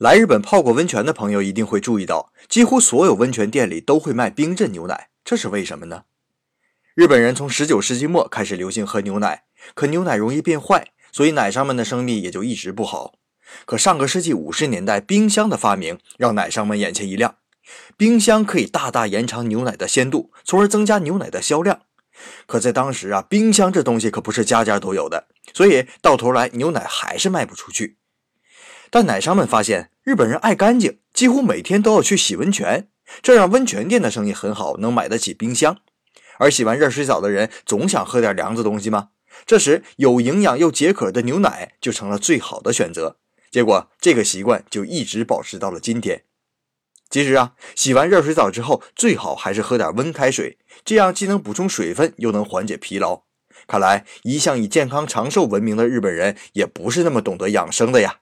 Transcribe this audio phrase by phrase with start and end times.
[0.00, 6.04] 来日本泡过温泉的朋友一定会注意到，几乎所有温泉店里都会卖冰镇牛奶，这是为什么呢？
[6.94, 9.42] 日本人从19世纪末开始流行喝牛奶，
[9.74, 13.16] 可牛奶容易变坏，所以奶商们的生意也就一直不好。
[13.66, 17.36] 可上个世纪50年代，冰箱的发明让奶商们眼前一亮，
[17.98, 21.82] 冰箱可以大大延长牛奶的鲜度，从而增加牛奶的销量。
[22.46, 27.98] 可在当时啊，冰箱这东西可不是家家都有的，所以到头来牛奶还是卖不出去。
[28.92, 32.88] 但奶商们发现，日本人爱干净，几乎每天都要去洗温泉，
[33.20, 35.76] 这让温泉店的生意很好，能买得起冰箱。
[36.38, 39.10] 而洗完热水澡的人总想喝点凉的东西吗？
[39.44, 43.18] 这时，有营养又解渴的牛奶就成了最好的选择。
[43.50, 46.24] 结果，这个习惯就一直保持到了今天。
[47.10, 53.24] 其实啊，洗完热水澡之后，最好还是喝点温开水，这样既能补充水分，又能缓解疲劳。
[53.66, 58.20] 看来，一向以健康长寿闻名的日本人，也不是那么懂得养生的呀。